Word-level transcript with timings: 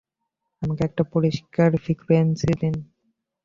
আমাকে 0.61 0.81
একটা 0.85 1.03
পরিষ্কার 1.13 1.69
ফ্রিকুয়েন্সি 1.83 2.51
দিন। 2.61 2.75